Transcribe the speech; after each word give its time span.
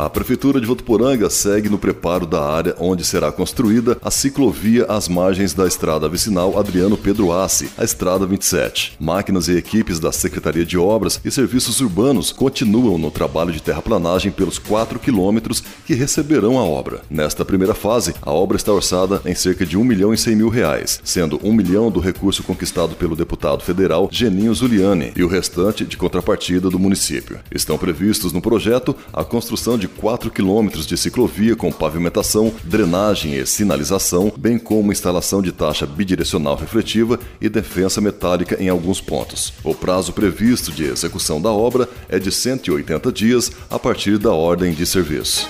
A 0.00 0.08
Prefeitura 0.08 0.58
de 0.58 0.66
Votuporanga 0.66 1.28
segue 1.28 1.68
no 1.68 1.76
preparo 1.76 2.24
da 2.24 2.42
área 2.42 2.74
onde 2.78 3.04
será 3.04 3.30
construída 3.30 3.98
a 4.00 4.10
ciclovia 4.10 4.86
às 4.88 5.08
margens 5.08 5.52
da 5.52 5.66
estrada 5.66 6.08
vicinal 6.08 6.58
Adriano 6.58 6.96
Pedro 6.96 7.30
Assi, 7.30 7.68
a 7.76 7.84
Estrada 7.84 8.24
27. 8.24 8.96
Máquinas 8.98 9.46
e 9.48 9.58
equipes 9.58 10.00
da 10.00 10.10
Secretaria 10.10 10.64
de 10.64 10.78
Obras 10.78 11.20
e 11.22 11.30
Serviços 11.30 11.82
Urbanos 11.82 12.32
continuam 12.32 12.96
no 12.96 13.10
trabalho 13.10 13.52
de 13.52 13.60
terraplanagem 13.60 14.32
pelos 14.32 14.58
4 14.58 14.98
quilômetros 14.98 15.62
que 15.84 15.92
receberão 15.92 16.58
a 16.58 16.64
obra. 16.64 17.02
Nesta 17.10 17.44
primeira 17.44 17.74
fase, 17.74 18.14
a 18.22 18.32
obra 18.32 18.56
está 18.56 18.72
orçada 18.72 19.20
em 19.26 19.34
cerca 19.34 19.66
de 19.66 19.76
1 19.76 19.84
milhão 19.84 20.14
e 20.14 20.16
100 20.16 20.34
mil 20.34 20.48
reais, 20.48 20.98
sendo 21.04 21.38
1 21.44 21.52
milhão 21.52 21.90
do 21.90 22.00
recurso 22.00 22.42
conquistado 22.42 22.96
pelo 22.96 23.14
deputado 23.14 23.62
federal 23.62 24.08
Geninho 24.10 24.54
Zuliani 24.54 25.12
e 25.14 25.22
o 25.22 25.28
restante 25.28 25.84
de 25.84 25.98
contrapartida 25.98 26.70
do 26.70 26.78
município. 26.78 27.38
Estão 27.54 27.76
previstos 27.76 28.32
no 28.32 28.40
projeto 28.40 28.96
a 29.12 29.22
construção 29.22 29.76
de 29.76 29.89
4 29.98 30.30
quilômetros 30.30 30.86
de 30.86 30.96
ciclovia 30.96 31.56
com 31.56 31.70
pavimentação, 31.70 32.52
drenagem 32.64 33.34
e 33.34 33.46
sinalização, 33.46 34.32
bem 34.36 34.58
como 34.58 34.92
instalação 34.92 35.42
de 35.42 35.52
taxa 35.52 35.86
bidirecional 35.86 36.56
refletiva 36.56 37.18
e 37.40 37.48
defensa 37.48 38.00
metálica 38.00 38.56
em 38.62 38.68
alguns 38.68 39.00
pontos. 39.00 39.52
O 39.64 39.74
prazo 39.74 40.12
previsto 40.12 40.72
de 40.72 40.84
execução 40.84 41.40
da 41.40 41.50
obra 41.50 41.88
é 42.08 42.18
de 42.18 42.30
180 42.30 43.12
dias 43.12 43.52
a 43.70 43.78
partir 43.78 44.18
da 44.18 44.32
ordem 44.32 44.72
de 44.72 44.86
serviço. 44.86 45.48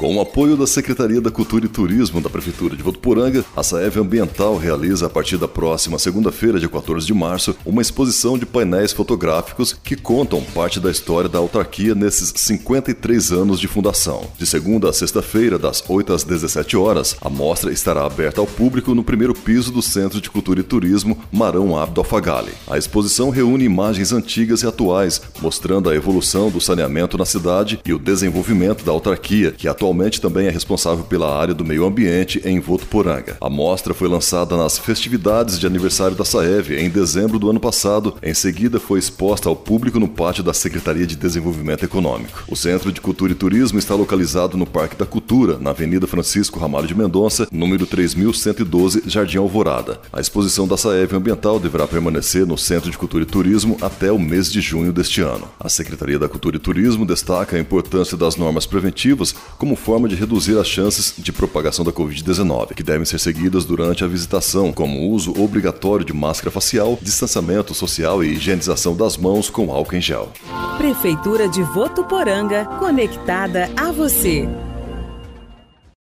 Com 0.00 0.16
o 0.16 0.20
apoio 0.22 0.56
da 0.56 0.66
Secretaria 0.66 1.20
da 1.20 1.30
Cultura 1.30 1.66
e 1.66 1.68
Turismo 1.68 2.22
da 2.22 2.30
Prefeitura 2.30 2.74
de 2.74 2.82
Votuporanga, 2.82 3.44
a 3.54 3.62
Saev 3.62 3.98
Ambiental 3.98 4.56
realiza 4.56 5.04
a 5.04 5.10
partir 5.10 5.36
da 5.36 5.46
próxima 5.46 5.98
segunda-feira, 5.98 6.58
dia 6.58 6.70
14 6.70 7.06
de 7.06 7.12
março, 7.12 7.54
uma 7.66 7.82
exposição 7.82 8.38
de 8.38 8.46
painéis 8.46 8.94
fotográficos 8.94 9.74
que 9.74 9.96
contam 9.96 10.42
parte 10.54 10.80
da 10.80 10.90
história 10.90 11.28
da 11.28 11.38
autarquia 11.38 11.94
nesses 11.94 12.32
53 12.34 13.30
anos 13.30 13.60
de 13.60 13.68
fundação. 13.68 14.26
De 14.38 14.46
segunda 14.46 14.88
a 14.88 14.92
sexta-feira, 14.94 15.58
das 15.58 15.84
8 15.86 16.14
às 16.14 16.24
17 16.24 16.78
horas, 16.78 17.14
a 17.20 17.28
mostra 17.28 17.70
estará 17.70 18.06
aberta 18.06 18.40
ao 18.40 18.46
público 18.46 18.94
no 18.94 19.04
primeiro 19.04 19.34
piso 19.34 19.70
do 19.70 19.82
Centro 19.82 20.18
de 20.18 20.30
Cultura 20.30 20.60
e 20.60 20.62
Turismo 20.62 21.18
Marão 21.30 21.76
Abdo 21.76 22.00
Alfagali. 22.00 22.52
A 22.70 22.78
exposição 22.78 23.28
reúne 23.28 23.64
imagens 23.64 24.14
antigas 24.14 24.62
e 24.62 24.66
atuais, 24.66 25.20
mostrando 25.42 25.90
a 25.90 25.94
evolução 25.94 26.48
do 26.48 26.58
saneamento 26.58 27.18
na 27.18 27.26
cidade 27.26 27.78
e 27.84 27.92
o 27.92 27.98
desenvolvimento 27.98 28.82
da 28.82 28.92
autarquia, 28.92 29.52
que 29.52 29.68
atualmente 29.68 29.89
atualmente 29.90 30.20
também 30.20 30.46
é 30.46 30.50
responsável 30.50 31.04
pela 31.04 31.36
área 31.36 31.52
do 31.52 31.64
meio 31.64 31.84
ambiente 31.84 32.40
em 32.44 32.60
Votuporanga. 32.60 33.36
A 33.40 33.50
mostra 33.50 33.92
foi 33.92 34.08
lançada 34.08 34.56
nas 34.56 34.78
festividades 34.78 35.58
de 35.58 35.66
aniversário 35.66 36.16
da 36.16 36.24
Saev 36.24 36.70
em 36.70 36.88
dezembro 36.88 37.40
do 37.40 37.50
ano 37.50 37.58
passado. 37.58 38.14
Em 38.22 38.32
seguida, 38.32 38.78
foi 38.78 39.00
exposta 39.00 39.48
ao 39.48 39.56
público 39.56 39.98
no 39.98 40.06
pátio 40.06 40.44
da 40.44 40.54
Secretaria 40.54 41.06
de 41.06 41.16
Desenvolvimento 41.16 41.84
Econômico. 41.84 42.44
O 42.48 42.54
Centro 42.54 42.92
de 42.92 43.00
Cultura 43.00 43.32
e 43.32 43.34
Turismo 43.34 43.80
está 43.80 43.94
localizado 43.94 44.56
no 44.56 44.66
Parque 44.66 44.96
da 44.96 45.04
Cultura, 45.04 45.58
na 45.58 45.70
Avenida 45.70 46.06
Francisco 46.06 46.60
Ramalho 46.60 46.86
de 46.86 46.94
Mendonça, 46.94 47.48
número 47.50 47.84
3112, 47.84 49.02
Jardim 49.06 49.38
Alvorada. 49.38 50.00
A 50.12 50.20
exposição 50.20 50.68
da 50.68 50.76
Saev 50.76 51.14
Ambiental 51.14 51.58
deverá 51.58 51.88
permanecer 51.88 52.46
no 52.46 52.56
Centro 52.56 52.90
de 52.90 52.98
Cultura 52.98 53.24
e 53.24 53.26
Turismo 53.26 53.76
até 53.80 54.12
o 54.12 54.18
mês 54.18 54.52
de 54.52 54.60
junho 54.60 54.92
deste 54.92 55.20
ano. 55.20 55.48
A 55.58 55.68
Secretaria 55.68 56.18
da 56.18 56.28
Cultura 56.28 56.56
e 56.56 56.60
Turismo 56.60 57.04
destaca 57.04 57.56
a 57.56 57.60
importância 57.60 58.16
das 58.16 58.36
normas 58.36 58.66
preventivas 58.66 59.34
como 59.58 59.79
forma 59.80 60.08
de 60.08 60.14
reduzir 60.14 60.56
as 60.58 60.68
chances 60.68 61.14
de 61.18 61.32
propagação 61.32 61.84
da 61.84 61.90
Covid-19, 61.90 62.74
que 62.74 62.82
devem 62.82 63.04
ser 63.04 63.18
seguidas 63.18 63.64
durante 63.64 64.04
a 64.04 64.06
visitação, 64.06 64.72
como 64.72 65.00
o 65.00 65.10
uso 65.10 65.32
obrigatório 65.42 66.04
de 66.04 66.12
máscara 66.12 66.50
facial, 66.50 66.98
distanciamento 67.02 67.74
social 67.74 68.22
e 68.22 68.34
higienização 68.34 68.94
das 68.94 69.16
mãos 69.16 69.50
com 69.50 69.72
álcool 69.72 69.96
em 69.96 70.00
gel. 70.00 70.28
Prefeitura 70.76 71.48
de 71.48 71.62
Votuporanga, 71.62 72.66
conectada 72.78 73.70
a 73.76 73.90
você. 73.90 74.48